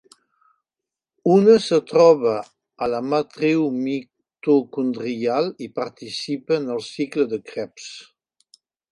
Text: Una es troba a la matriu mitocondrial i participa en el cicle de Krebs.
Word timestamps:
Una 1.31 1.51
es 1.55 1.65
troba 1.89 2.31
a 2.85 2.87
la 2.93 3.01
matriu 3.09 3.67
mitocondrial 3.83 5.51
i 5.67 5.67
participa 5.75 6.57
en 6.63 6.65
el 6.77 6.81
cicle 6.87 7.27
de 7.35 7.39
Krebs. 7.51 7.87